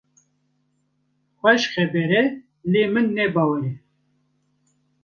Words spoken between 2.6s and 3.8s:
lê min ne bawer e.